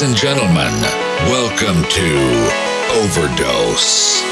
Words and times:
Ladies 0.00 0.12
and 0.12 0.18
gentlemen, 0.18 0.80
welcome 1.28 1.82
to 1.90 3.00
Overdose. 3.02 4.29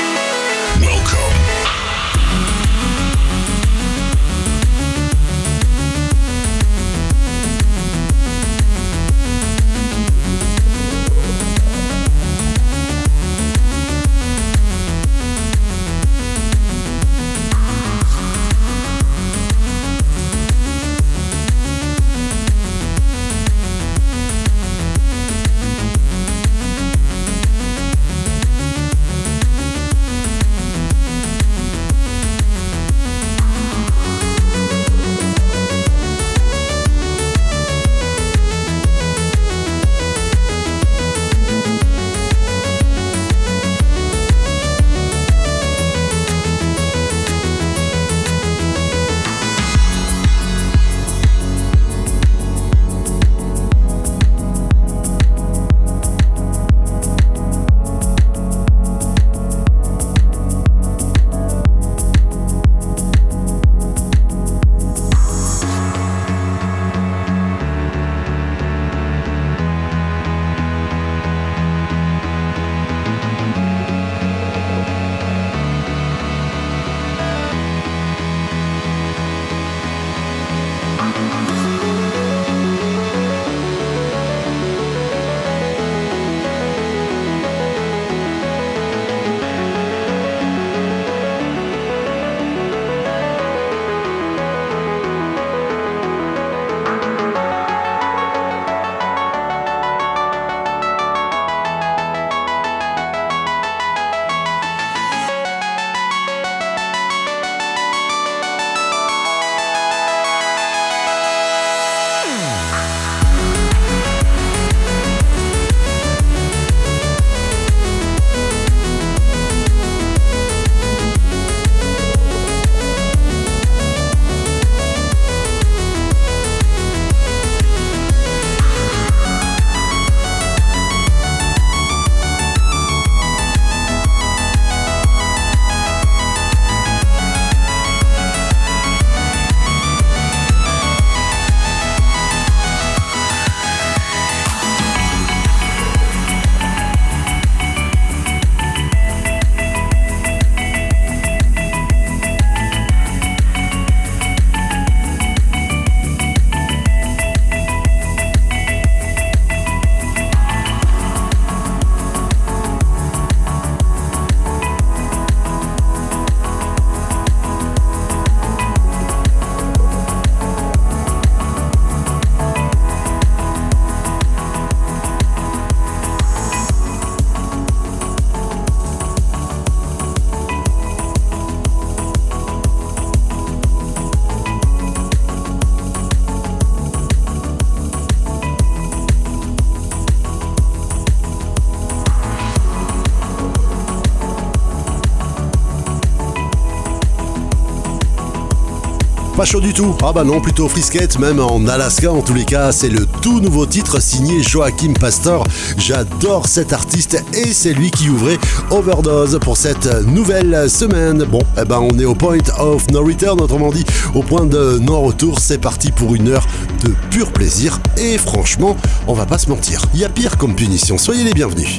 Pas 199.38 199.44
chaud 199.44 199.60
du 199.60 199.72
tout. 199.72 199.94
Ah 200.02 200.12
bah 200.12 200.24
non, 200.24 200.40
plutôt 200.40 200.68
frisquette, 200.68 201.16
même 201.20 201.38
en 201.38 201.64
Alaska 201.68 202.10
en 202.10 202.22
tous 202.22 202.34
les 202.34 202.44
cas. 202.44 202.72
C'est 202.72 202.88
le 202.88 203.06
tout 203.22 203.38
nouveau 203.38 203.66
titre 203.66 204.02
signé 204.02 204.42
Joachim 204.42 204.94
Pastor. 204.98 205.44
J'adore 205.76 206.48
cet 206.48 206.72
artiste 206.72 207.22
et 207.32 207.52
c'est 207.52 207.72
lui 207.72 207.92
qui 207.92 208.10
ouvrait 208.10 208.38
Overdose 208.70 209.38
pour 209.40 209.56
cette 209.56 209.86
nouvelle 210.08 210.68
semaine. 210.68 211.22
Bon, 211.22 211.38
eh 211.56 211.64
ben 211.64 211.78
on 211.78 211.96
est 212.00 212.04
au 212.04 212.16
point 212.16 212.38
of 212.58 212.90
no 212.90 213.04
return, 213.04 213.40
autrement 213.40 213.70
dit 213.70 213.84
au 214.12 214.24
point 214.24 214.44
de 214.44 214.80
non-retour. 214.80 215.38
C'est 215.38 215.58
parti 215.58 215.92
pour 215.92 216.16
une 216.16 216.30
heure 216.30 216.46
de 216.82 216.92
pur 217.08 217.30
plaisir 217.32 217.78
et 217.96 218.18
franchement, 218.18 218.76
on 219.06 219.12
va 219.12 219.24
pas 219.24 219.38
se 219.38 219.48
mentir. 219.50 219.82
Il 219.94 220.00
y 220.00 220.04
a 220.04 220.08
pire 220.08 220.36
comme 220.36 220.56
punition. 220.56 220.98
Soyez 220.98 221.22
les 221.22 221.32
bienvenus. 221.32 221.78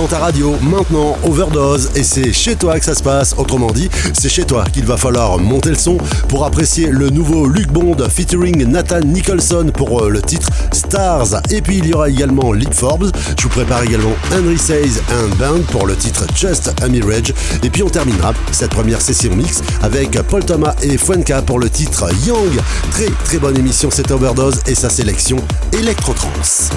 Dans 0.00 0.06
ta 0.06 0.18
radio, 0.18 0.56
maintenant 0.62 1.18
Overdose, 1.24 1.90
et 1.94 2.02
c'est 2.02 2.32
chez 2.32 2.56
toi 2.56 2.78
que 2.78 2.84
ça 2.86 2.94
se 2.94 3.02
passe. 3.02 3.34
Autrement 3.36 3.70
dit, 3.70 3.90
c'est 4.18 4.30
chez 4.30 4.44
toi 4.44 4.64
qu'il 4.72 4.86
va 4.86 4.96
falloir 4.96 5.38
monter 5.38 5.68
le 5.68 5.74
son 5.74 5.98
pour 6.26 6.46
apprécier 6.46 6.86
le 6.86 7.10
nouveau 7.10 7.46
Luc 7.46 7.68
Bond 7.68 7.96
featuring 8.08 8.64
Nathan 8.64 9.00
Nicholson 9.00 9.70
pour 9.76 10.02
euh, 10.02 10.08
le 10.08 10.22
titre 10.22 10.48
Stars. 10.72 11.42
Et 11.50 11.60
puis 11.60 11.78
il 11.78 11.86
y 11.88 11.92
aura 11.92 12.08
également 12.08 12.52
Lee 12.52 12.66
Forbes. 12.72 13.10
Je 13.38 13.42
vous 13.42 13.50
prépare 13.50 13.82
également 13.82 14.14
Henry 14.32 14.56
Says 14.56 15.02
and 15.12 15.34
Band 15.38 15.62
pour 15.70 15.86
le 15.86 15.94
titre 15.94 16.24
Just 16.34 16.72
a 16.82 16.88
Mirage. 16.88 17.34
Et 17.62 17.68
puis 17.68 17.82
on 17.82 17.90
terminera 17.90 18.32
cette 18.52 18.70
première 18.70 19.02
session 19.02 19.36
mix 19.36 19.60
avec 19.82 20.18
Paul 20.22 20.42
Thomas 20.42 20.74
et 20.82 20.96
Fuenka 20.96 21.42
pour 21.42 21.58
le 21.58 21.68
titre 21.68 22.08
Young. 22.26 22.58
Très 22.92 23.10
très 23.26 23.38
bonne 23.38 23.58
émission, 23.58 23.90
c'est 23.92 24.10
Overdose 24.10 24.60
et 24.66 24.74
sa 24.74 24.88
sélection 24.88 25.36
Electro-Trans. 25.72 26.70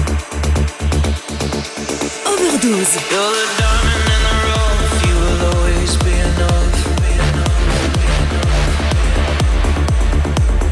Overdose. 0.84 1.23
12. 2.64 2.72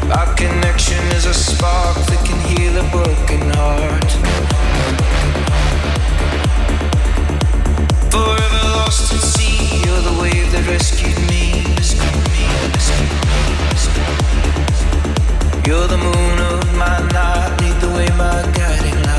Our 0.09 0.33
connection 0.33 0.97
is 1.13 1.27
a 1.27 1.33
spark 1.35 1.95
that 2.07 2.25
can 2.25 2.39
heal 2.49 2.75
a 2.77 2.83
broken 2.89 3.47
heart. 3.53 4.11
Forever 8.09 8.63
lost 8.73 9.13
at 9.13 9.21
sea, 9.21 9.83
you're 9.85 10.01
the 10.01 10.17
wave 10.19 10.51
that 10.51 10.65
rescued 10.67 11.19
me. 11.29 11.61
You're 15.67 15.87
the 15.87 15.97
moon 15.97 16.39
of 16.39 16.75
my 16.75 16.97
night, 17.13 17.61
lead 17.61 17.79
the 17.81 17.89
way, 17.95 18.07
my 18.17 18.41
guiding 18.55 18.99
light. 19.03 19.12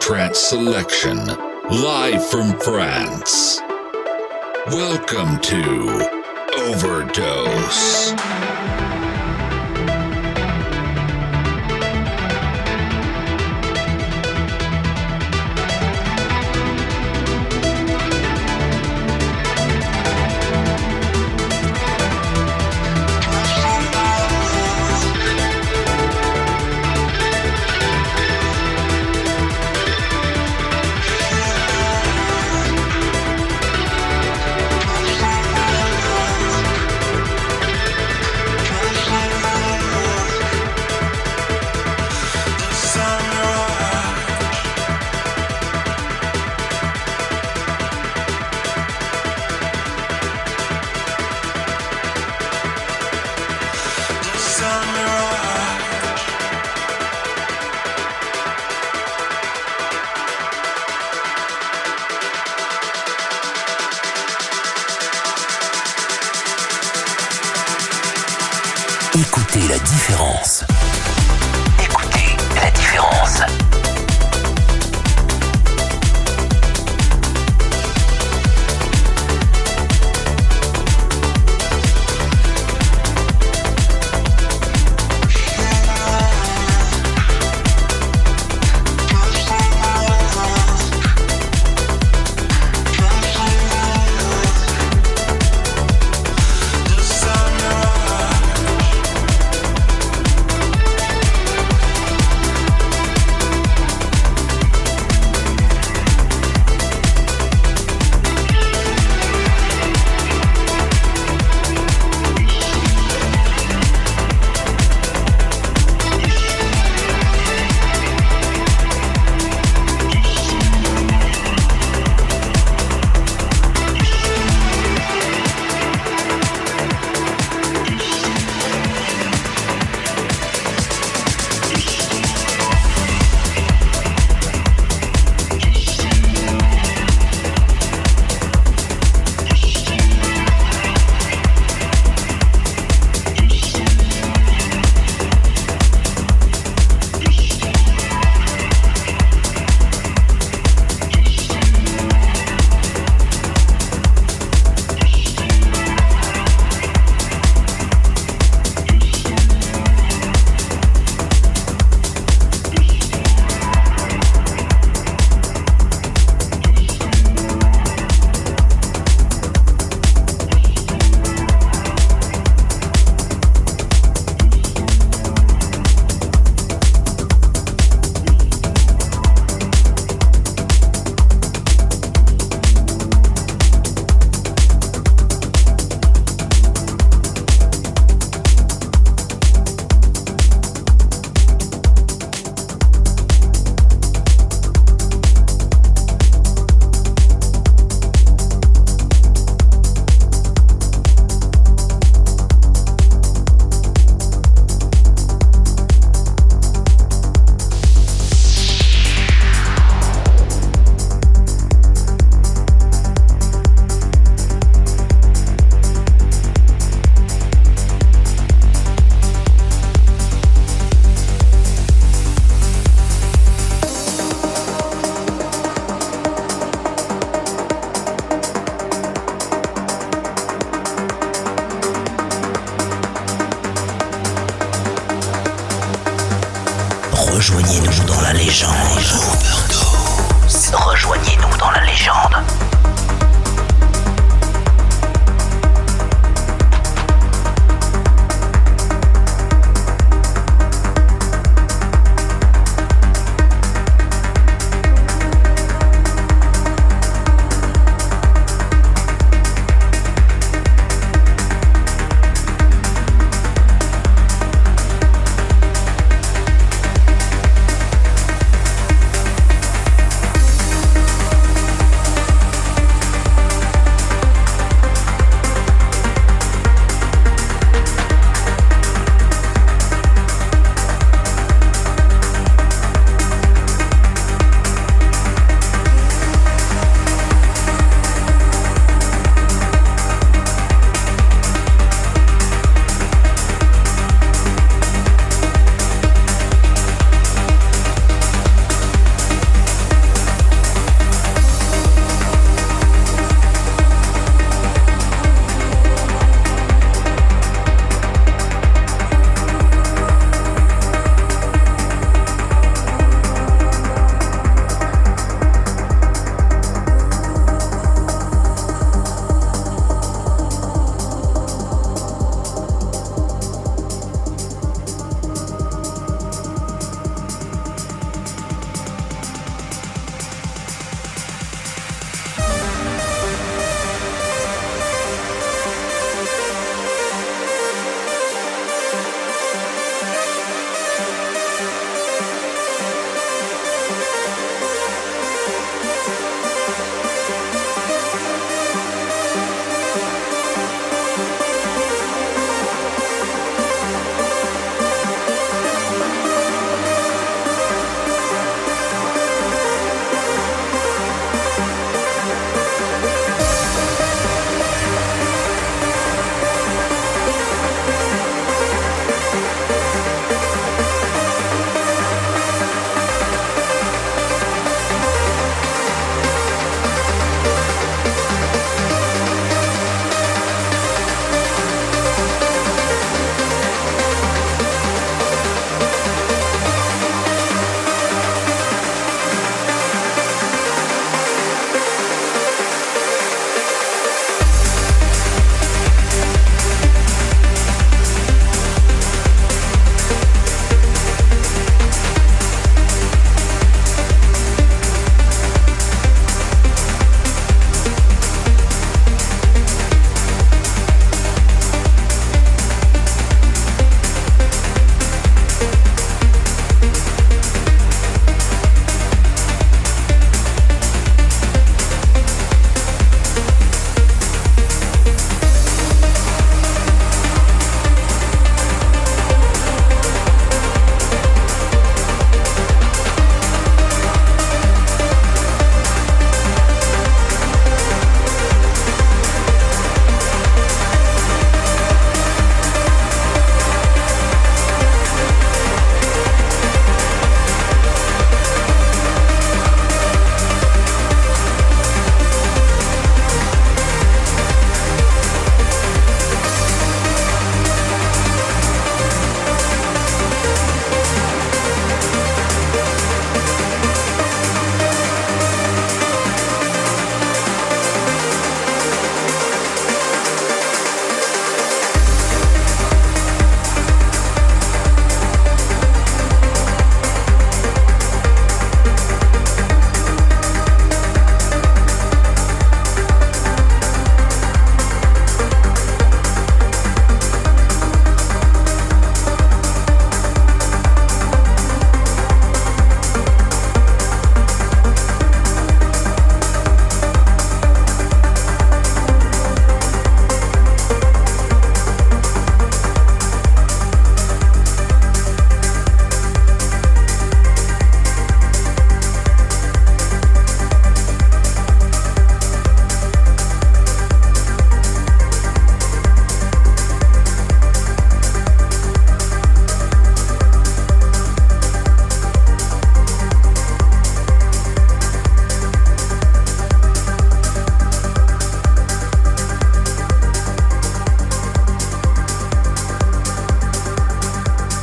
Trance 0.00 0.38
selection, 0.38 1.18
live 1.70 2.24
from 2.30 2.58
France. 2.60 3.60
Welcome 4.68 5.40
to 5.40 6.08
Overdose. 6.56 8.27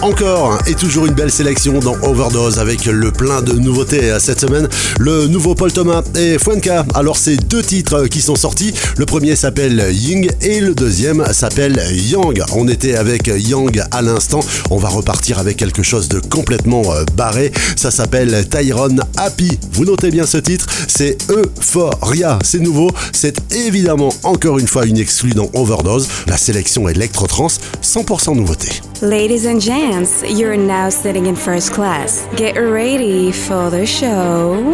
Encore 0.01 0.59
et 0.67 0.75
toujours 0.75 1.05
une 1.05 1.13
belle 1.13 1.31
sélection 1.31 1.79
dans 1.79 1.95
Overdose 2.03 2.59
avec 2.59 2.85
le 2.85 3.11
plein 3.11 3.41
de 3.41 3.53
nouveautés 3.53 4.15
cette 4.19 4.39
semaine. 4.39 4.67
Le 4.99 5.27
nouveau 5.27 5.55
Paul 5.55 5.71
Thomas 5.71 6.03
et 6.15 6.37
Fuenka. 6.37 6.85
Alors 6.93 7.17
c'est 7.17 7.37
deux 7.37 7.63
titres 7.63 8.05
qui 8.05 8.21
sont 8.21 8.35
sortis. 8.35 8.73
Le 8.97 9.05
premier 9.05 9.35
s'appelle 9.35 9.87
Ying 9.91 10.29
et 10.41 10.59
le 10.59 10.75
deuxième 10.75 11.25
s'appelle 11.33 11.81
Yang. 11.91 12.43
On 12.53 12.67
était 12.67 12.95
avec 12.95 13.27
Yang 13.27 13.81
à 13.91 14.01
l'instant. 14.01 14.41
On 14.69 14.77
va 14.77 14.89
repartir 14.89 15.39
avec 15.39 15.57
quelque 15.57 15.83
chose 15.83 16.07
de 16.09 16.19
complètement 16.19 16.83
euh, 16.93 17.03
barré. 17.15 17.51
Ça 17.75 17.89
s'appelle 17.89 18.47
Tyron 18.49 18.97
Happy. 19.17 19.57
Vous 19.71 19.85
notez 19.85 20.11
bien 20.11 20.25
ce 20.25 20.37
titre? 20.37 20.67
C'est 20.87 21.17
Euphoria. 21.29 22.37
C'est 22.43 22.59
nouveau. 22.59 22.91
C'est 23.11 23.53
évidemment 23.53 24.13
encore 24.23 24.59
une 24.59 24.67
fois 24.67 24.85
une 24.85 24.97
exclue 24.97 25.31
dans 25.31 25.49
Overdose. 25.53 26.07
La 26.27 26.37
sélection 26.37 26.87
Electro-Trans, 26.87 27.47
100% 27.81 28.35
nouveauté. 28.35 28.69
Ladies 29.01 29.43
and 29.43 29.59
gents, 29.59 30.23
you're 30.23 30.55
now 30.55 30.87
sitting 30.87 31.25
in 31.25 31.35
first 31.35 31.73
class. 31.73 32.25
Get 32.37 32.55
ready 32.55 33.29
for 33.29 33.69
the 33.69 33.85
show. 33.85 34.73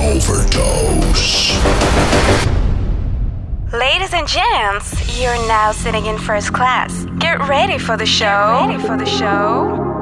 Overdose. 0.00 1.52
Ladies 3.70 4.14
and 4.14 4.26
gents, 4.26 5.20
you're 5.20 5.46
now 5.46 5.72
sitting 5.72 6.06
in 6.06 6.16
first 6.16 6.54
class. 6.54 7.04
Get 7.18 7.38
ready 7.46 7.76
for 7.76 7.98
the 7.98 8.06
show. 8.06 8.66
Get 8.70 8.78
ready 8.78 8.86
for 8.86 8.96
the 8.96 9.06
show. 9.06 10.01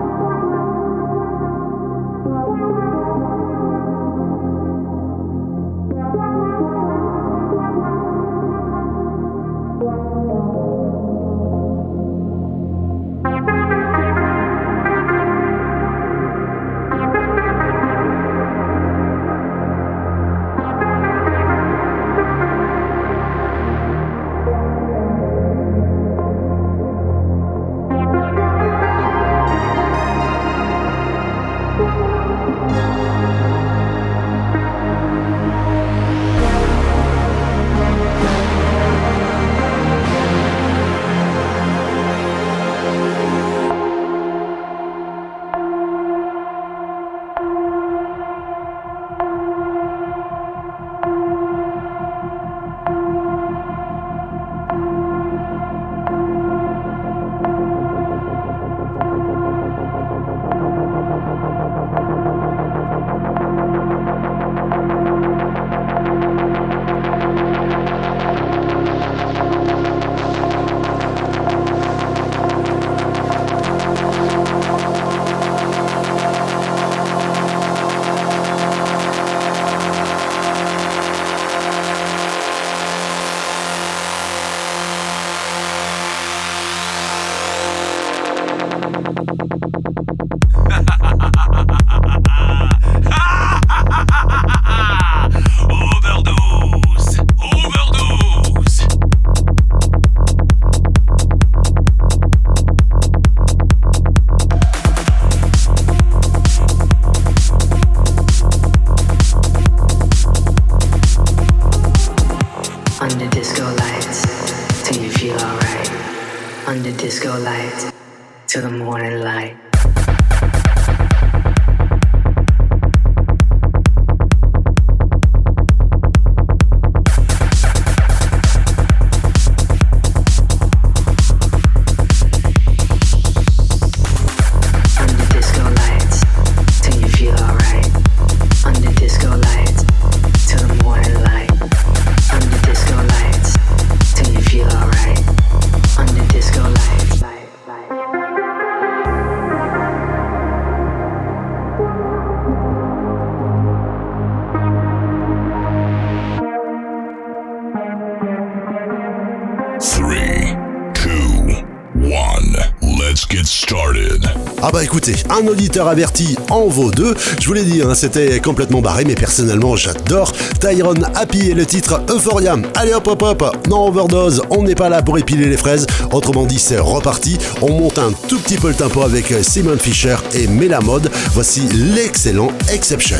Un 165.30 165.46
auditeur 165.46 165.88
averti 165.88 166.36
en 166.50 166.66
vaut 166.66 166.90
deux. 166.90 167.14
Je 167.40 167.46
vous 167.46 167.52
l'ai 167.52 167.64
dit, 167.64 167.82
hein, 167.82 167.94
c'était 167.94 168.40
complètement 168.40 168.80
barré, 168.80 169.04
mais 169.04 169.14
personnellement 169.14 169.76
j'adore. 169.76 170.32
Tyron 170.60 170.94
Happy 171.14 171.50
et 171.50 171.54
le 171.54 171.66
titre 171.66 172.00
Euphoria. 172.08 172.56
Allez 172.74 172.92
hop 172.92 173.06
hop 173.08 173.22
hop, 173.22 173.68
non 173.68 173.88
overdose, 173.88 174.42
on 174.50 174.62
n'est 174.62 174.74
pas 174.74 174.88
là 174.88 175.02
pour 175.02 175.18
épiler 175.18 175.46
les 175.46 175.56
fraises. 175.56 175.86
Autrement 176.12 176.44
dit, 176.44 176.58
c'est 176.58 176.78
reparti. 176.78 177.38
On 177.62 177.72
monte 177.72 177.98
un 177.98 178.12
tout 178.28 178.38
petit 178.38 178.56
peu 178.56 178.68
le 178.68 178.74
tempo 178.74 179.02
avec 179.02 179.32
Simon 179.42 179.78
Fisher 179.78 180.16
et 180.34 180.46
Melamode. 180.46 181.10
Voici 181.32 181.62
l'excellent 181.72 182.52
Exception. 182.72 183.16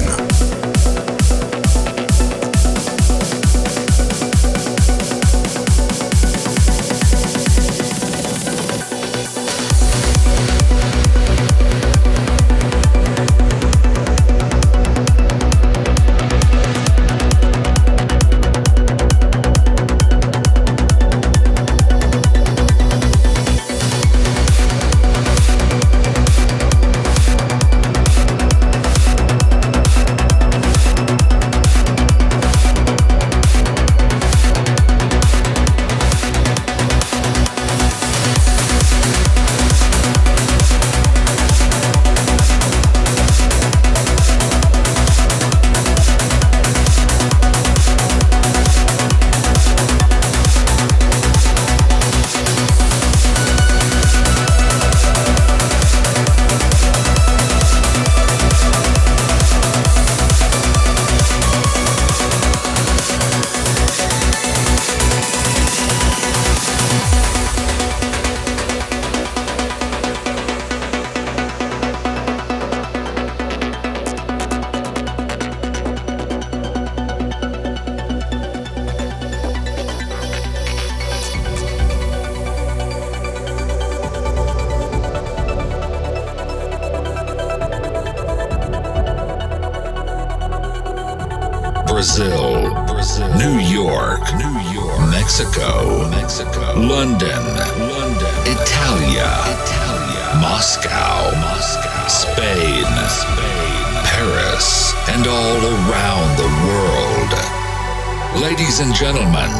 All 105.61 105.67
around 105.67 106.37
the 106.39 106.49
world. 106.67 108.43
Ladies 108.43 108.81
and 108.81 108.95
gentlemen, 108.95 109.51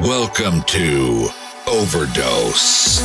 welcome 0.00 0.62
to 0.62 1.28
Overdose. 1.66 3.00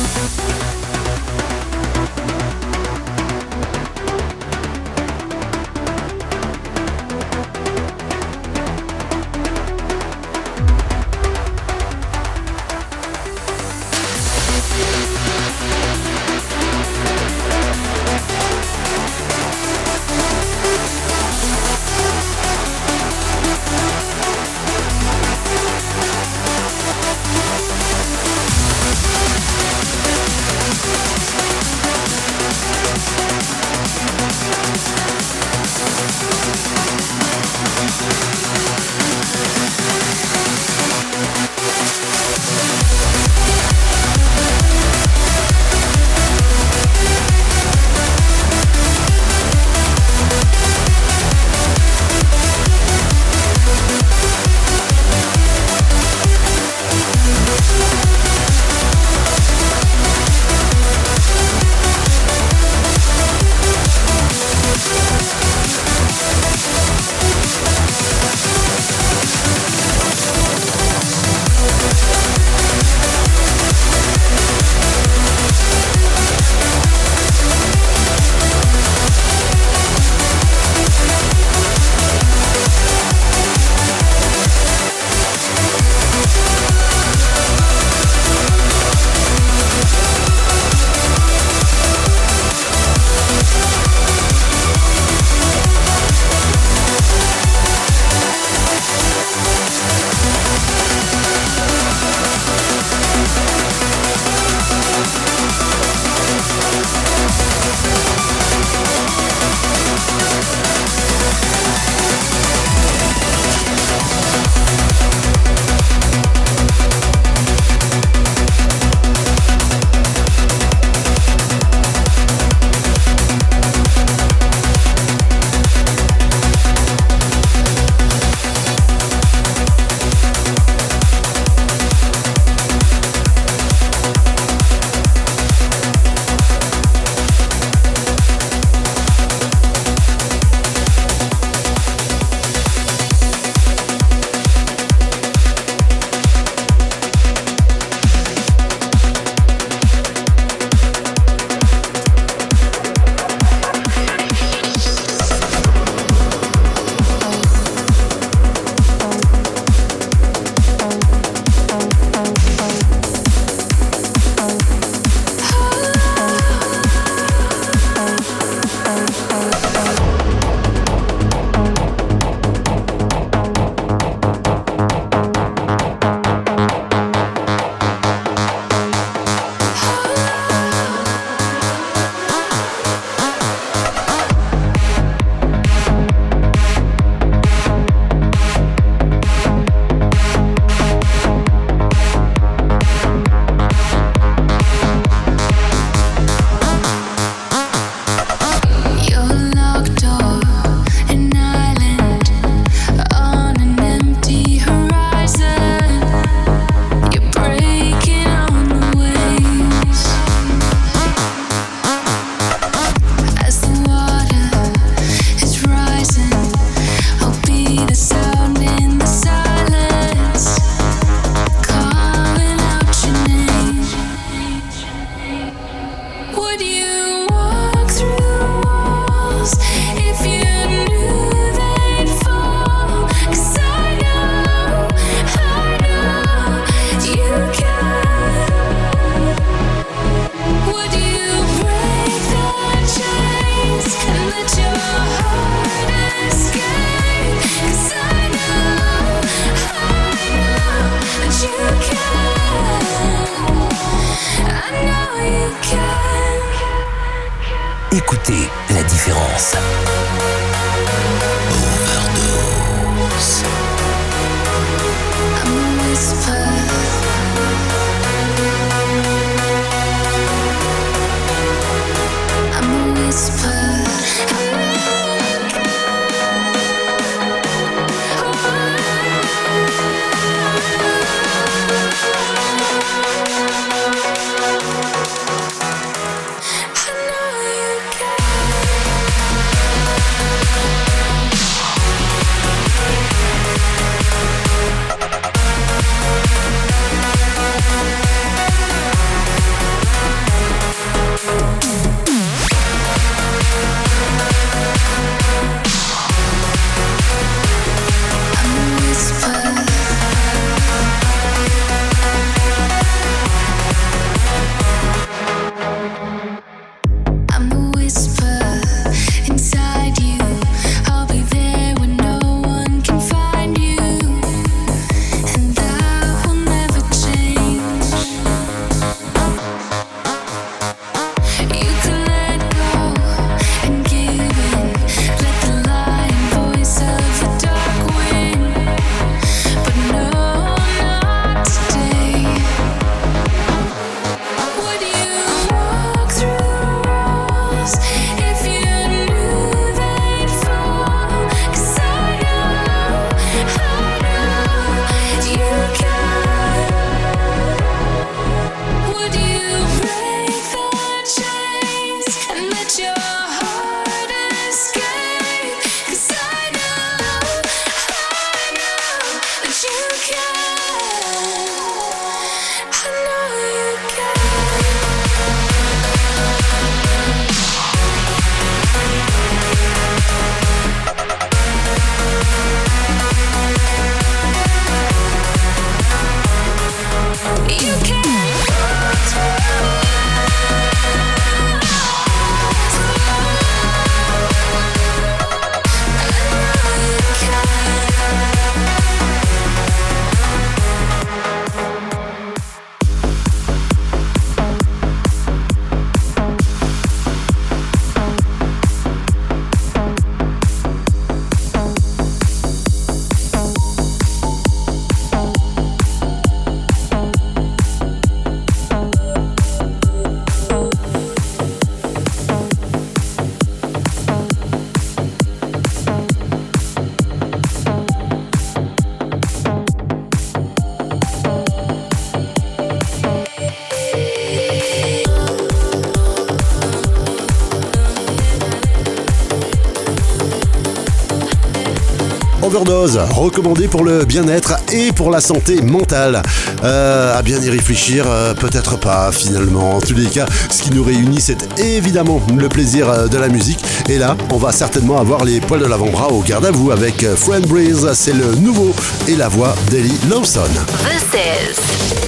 Overdose, 442.44 442.98
recommandé 443.10 443.68
pour 443.68 443.84
le 443.84 444.04
bien-être 444.04 444.56
et 444.70 444.92
pour 444.92 445.10
la 445.10 445.22
santé 445.22 445.62
mentale. 445.62 446.20
Euh, 446.62 447.18
à 447.18 447.22
bien 447.22 447.40
y 447.40 447.48
réfléchir, 447.48 448.04
euh, 448.06 448.34
peut-être 448.34 448.78
pas 448.78 449.10
finalement. 449.12 449.76
En 449.76 449.80
tous 449.80 449.94
les 449.94 450.04
cas, 450.04 450.26
ce 450.50 450.62
qui 450.62 450.70
nous 450.70 450.84
réunit, 450.84 451.22
c'est 451.22 451.58
évidemment 451.58 452.20
le 452.36 452.50
plaisir 452.50 452.90
euh, 452.90 453.06
de 453.08 453.16
la 453.16 453.28
musique. 453.28 453.64
Et 453.88 453.96
là, 453.96 454.14
on 454.30 454.36
va 454.36 454.52
certainement 454.52 454.98
avoir 454.98 455.24
les 455.24 455.40
poils 455.40 455.60
de 455.60 455.66
l'avant-bras 455.66 456.08
au 456.08 456.20
garde 456.20 456.44
à 456.44 456.50
vous 456.50 456.70
avec 456.70 457.06
Friend 457.16 457.46
Breeze, 457.46 457.90
c'est 457.94 458.12
le 458.12 458.34
nouveau 458.34 458.74
et 459.08 459.16
la 459.16 459.28
voix 459.28 459.54
d'Ellie 459.70 459.98
Lawson. 460.10 460.42
This 460.84 461.02
is 461.14 461.58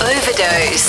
Overdose. 0.03 0.85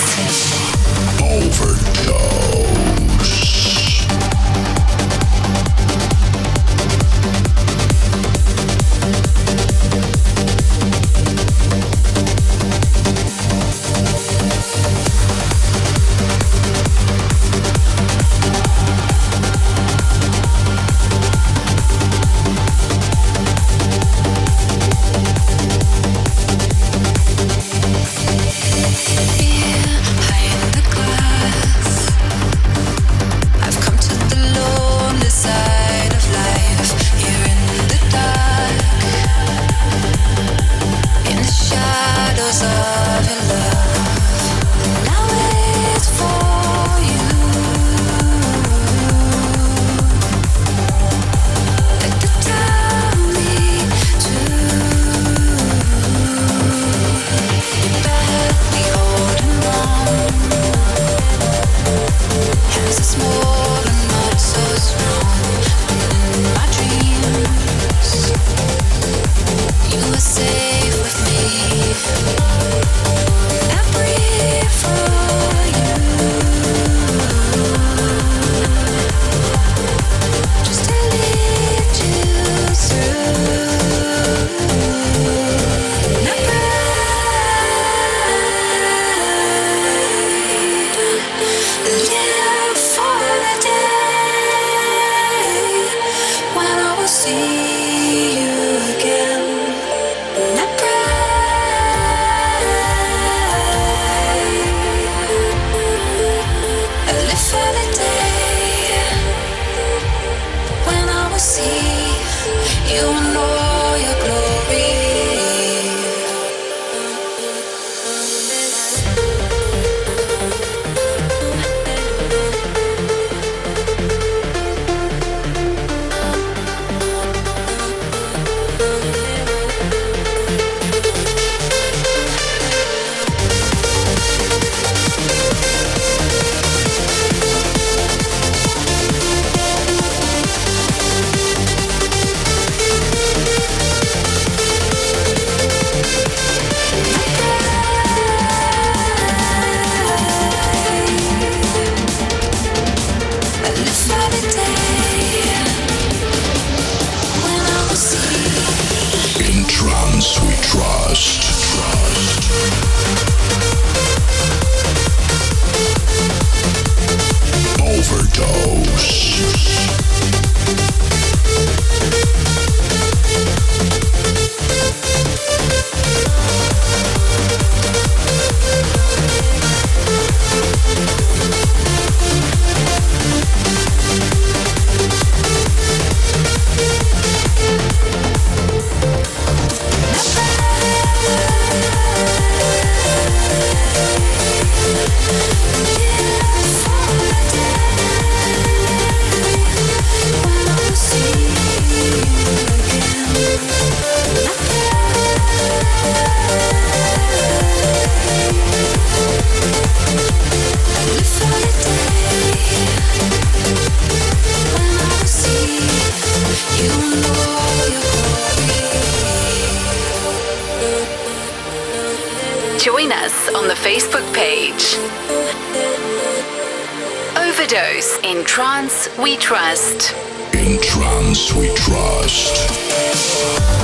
Trance 228.58 229.08
We 229.20 229.38
Trust. 229.38 230.16
In 230.56 230.82
trance 230.82 231.54
we 231.54 231.68
trust. 231.76 233.77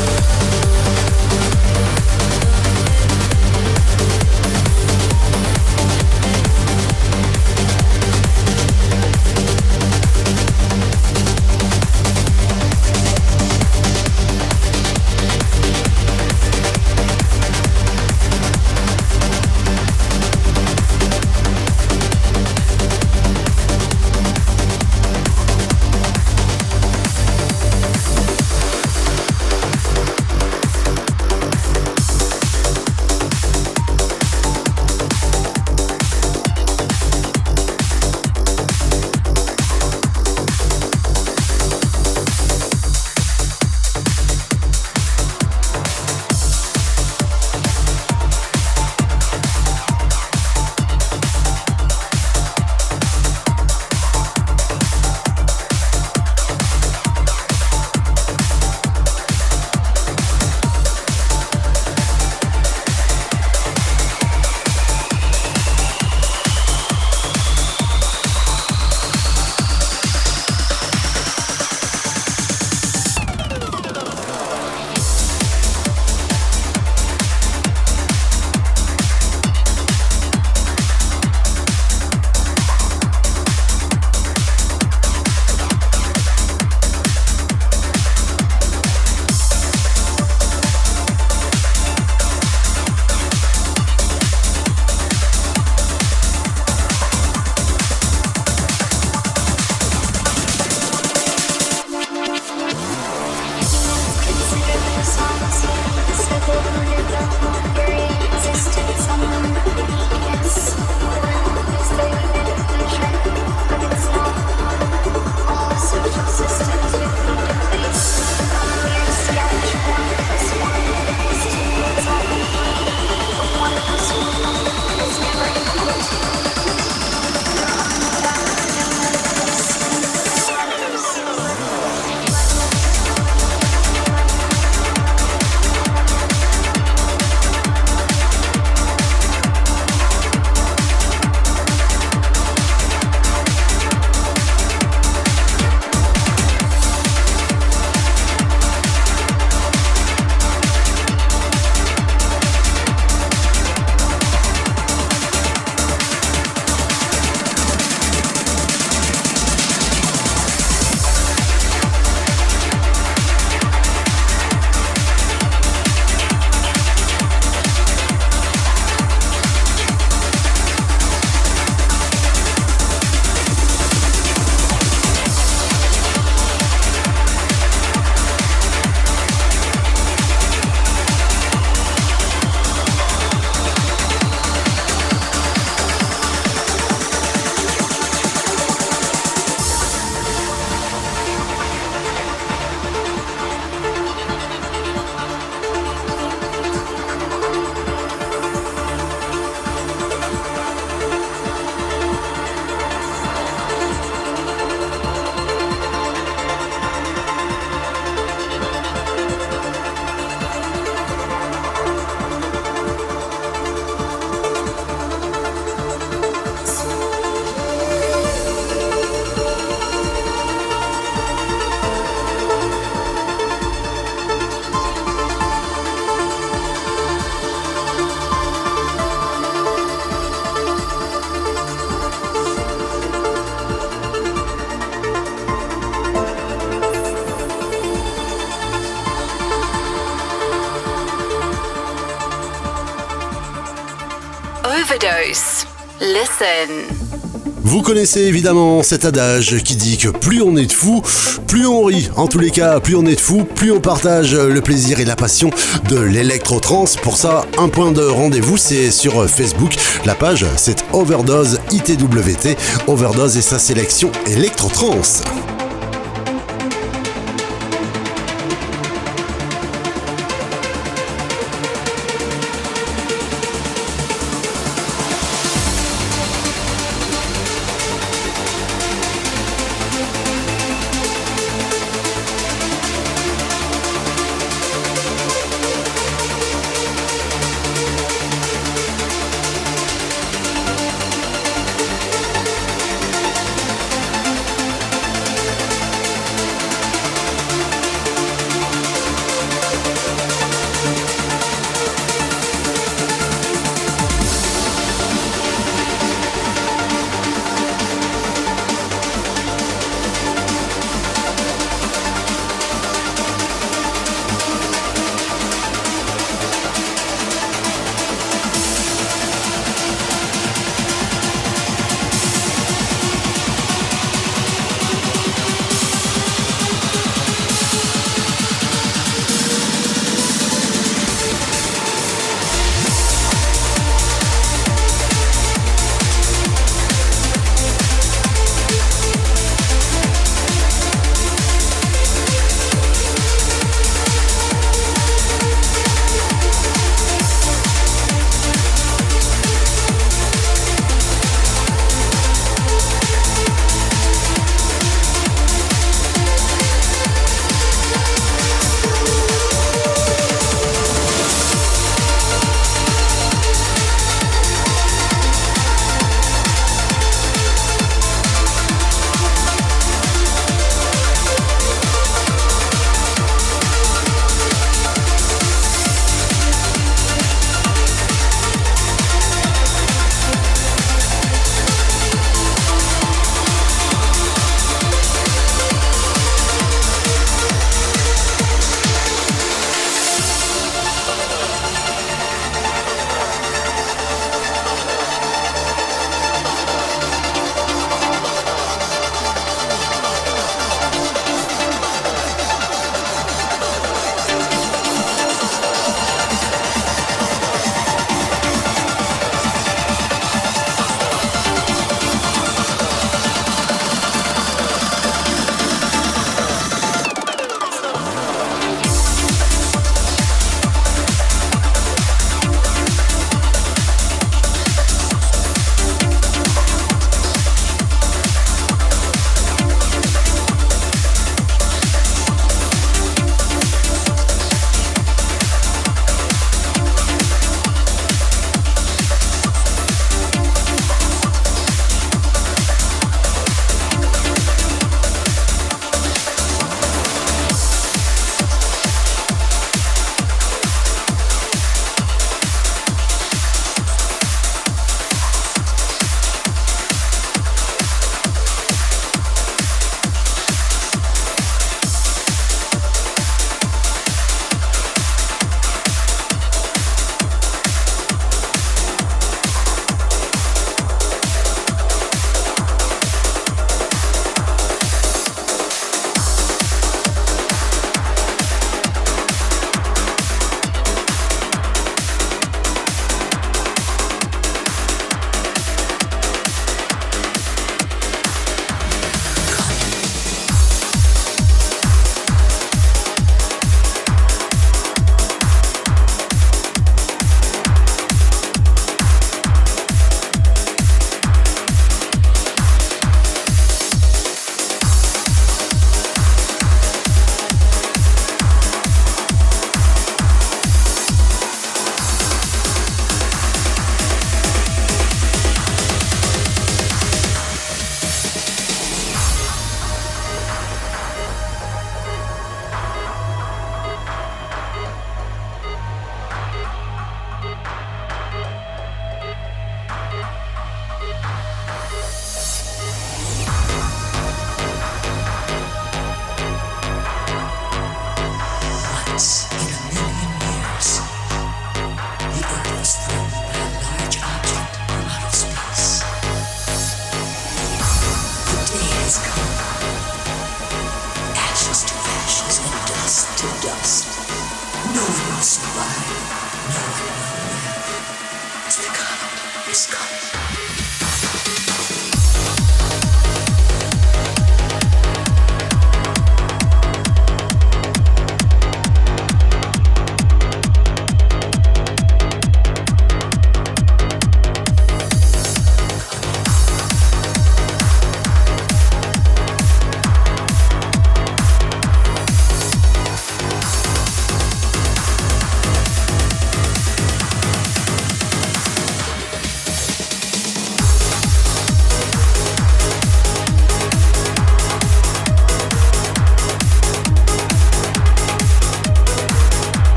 Vous 247.74 247.82
connaissez 247.82 248.21
évidemment 248.21 248.84
cet 248.84 249.03
adage 249.03 249.63
qui 249.63 249.76
dit 249.76 249.97
que 249.97 250.09
plus 250.09 250.43
on 250.43 250.55
est 250.57 250.67
de 250.67 250.71
fous, 250.71 251.01
plus 251.47 251.65
on 251.65 251.86
rit. 251.86 252.07
En 252.15 252.28
tous 252.28 252.38
les 252.38 252.51
cas, 252.51 252.80
plus 252.80 252.95
on 252.95 253.03
est 253.07 253.15
de 253.15 253.19
fous, 253.19 253.45
plus 253.45 253.71
on 253.71 253.80
partage 253.80 254.36
le 254.36 254.61
plaisir 254.61 254.99
et 254.99 255.05
la 255.05 255.15
passion 255.15 255.49
de 255.89 255.97
l'électro-trans. 255.97 256.86
Pour 257.01 257.17
ça, 257.17 257.47
un 257.57 257.69
point 257.69 257.91
de 257.91 258.03
rendez-vous, 258.03 258.57
c'est 258.57 258.91
sur 258.91 259.28
Facebook. 259.28 259.74
La 260.05 260.13
page, 260.13 260.45
c'est 260.55 260.86
Overdose 260.93 261.61
ITWT. 261.71 262.55
Overdose 262.86 263.38
et 263.38 263.41
sa 263.41 263.57
sélection 263.57 264.11
électro-trans. 264.28 265.01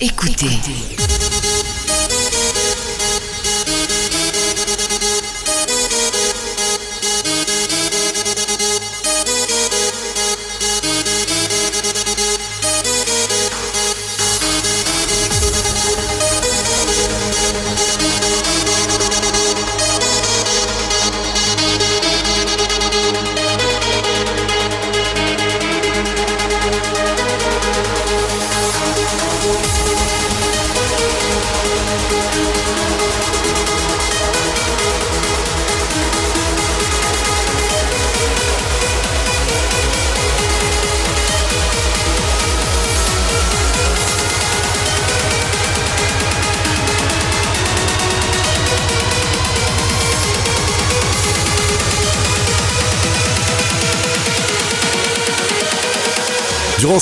Écoutez. 0.00 1.21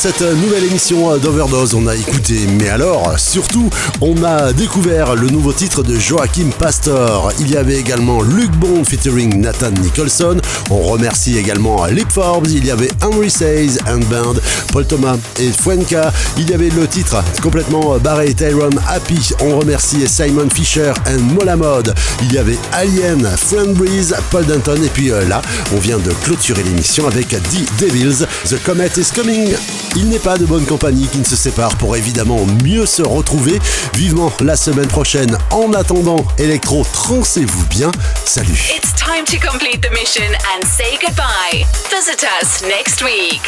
Cette 0.00 0.22
nouvelle 0.22 0.64
émission 0.64 1.18
d'Overdose, 1.18 1.74
on 1.74 1.86
a 1.86 1.94
écouté, 1.94 2.46
mais 2.58 2.70
alors, 2.70 3.18
surtout, 3.18 3.68
on 4.00 4.22
a 4.22 4.54
découvert 4.54 5.14
le 5.14 5.28
nouveau 5.28 5.52
titre 5.52 5.82
de 5.82 5.94
Joachim 5.94 6.48
Pastor. 6.58 7.30
Il 7.38 7.50
y 7.50 7.56
avait 7.58 7.76
également 7.76 8.22
Luke 8.22 8.52
Bond 8.52 8.84
featuring 8.84 9.42
Nathan 9.42 9.72
Nicholson. 9.72 10.38
On 10.70 10.82
remercie 10.82 11.36
également 11.36 11.84
Lip 11.86 12.10
Forbes. 12.10 12.48
Il 12.48 12.64
y 12.64 12.70
avait 12.70 12.90
Henry 13.02 13.28
Says 13.28 13.78
and 13.88 14.00
Band, 14.08 14.34
Paul 14.72 14.86
Thomas 14.86 15.16
et 15.38 15.50
Fuenka. 15.50 16.12
Il 16.38 16.48
y 16.48 16.54
avait 16.54 16.70
le 16.70 16.86
titre 16.86 17.22
complètement 17.42 17.98
barré 17.98 18.32
Tyrone 18.34 18.80
Happy. 18.88 19.30
On 19.40 19.58
remercie 19.58 20.06
Simon 20.06 20.48
Fisher 20.48 20.92
and 21.06 21.20
Mola 21.34 21.56
Mode. 21.56 21.94
Il 22.22 22.32
y 22.32 22.38
avait 22.38 22.58
Alien, 22.72 23.28
Friend 23.36 23.74
Breeze, 23.74 24.14
Paul 24.30 24.46
Denton. 24.46 24.76
Et 24.82 24.88
puis 24.88 25.10
euh, 25.10 25.26
là, 25.26 25.42
on 25.74 25.78
vient 25.78 25.98
de 25.98 26.10
clôturer 26.24 26.62
l'émission 26.62 27.06
avec 27.08 27.28
The 27.28 27.80
Devils. 27.80 28.26
The 28.48 28.62
Comet 28.62 28.90
is 28.96 29.10
Coming. 29.14 29.54
Il 29.96 30.08
n'est 30.08 30.18
pas 30.18 30.38
de 30.38 30.46
bonne 30.46 30.64
compagnie 30.64 31.06
qui 31.08 31.18
ne 31.18 31.24
se 31.24 31.36
sépare 31.36 31.74
pour 31.76 31.96
évidemment 31.96 32.46
mieux 32.64 32.86
se 32.86 33.02
retrouver. 33.02 33.58
Vivement 33.94 34.32
la 34.40 34.56
semaine 34.56 34.86
prochaine. 34.86 35.36
En 35.50 35.72
attendant, 35.72 36.24
électro, 36.38 36.86
trancez-vous 36.92 37.66
bien. 37.66 37.90
Salut. 38.24 38.80
Time 39.10 39.24
to 39.24 39.38
complete 39.40 39.82
the 39.82 39.90
mission 39.90 40.32
and 40.52 40.64
say 40.64 40.96
goodbye. 40.96 41.64
Visit 41.90 42.22
us 42.22 42.62
next 42.62 43.02
week. 43.02 43.42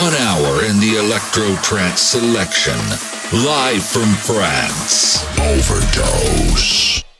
One 0.00 0.14
hour 0.14 0.64
in 0.64 0.80
the 0.80 0.96
electro 0.96 1.54
trance 1.56 2.00
selection. 2.00 2.78
Live 3.44 3.84
from 3.84 4.08
France. 4.14 5.22
Overdose. 5.38 7.11